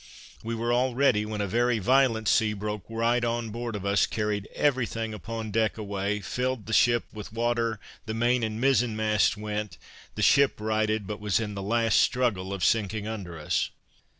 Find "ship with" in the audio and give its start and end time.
6.73-7.31